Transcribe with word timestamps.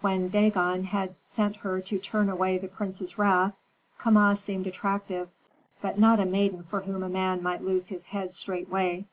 When 0.00 0.28
Dagon 0.28 0.82
had 0.82 1.14
sent 1.22 1.54
her 1.58 1.80
to 1.82 2.00
turn 2.00 2.28
away 2.28 2.58
the 2.58 2.66
prince's 2.66 3.16
wrath, 3.16 3.54
Kama 3.98 4.34
seemed 4.34 4.66
attractive, 4.66 5.28
but 5.80 5.96
not 6.00 6.18
a 6.18 6.24
maiden 6.26 6.64
for 6.64 6.80
whom 6.80 7.04
a 7.04 7.08
man 7.08 7.44
might 7.44 7.62
lose 7.62 7.86
his 7.88 8.06
head 8.06 8.34
straightway. 8.34 9.06